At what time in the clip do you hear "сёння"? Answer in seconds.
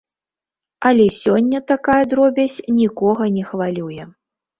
1.23-1.59